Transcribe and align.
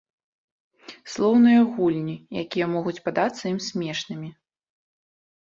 Слоўныя 1.15 1.59
гульні, 1.75 2.15
якія 2.43 2.65
могуць 2.73 2.95
падацца 3.09 3.43
ім 3.53 3.59
смешнымі. 3.67 4.29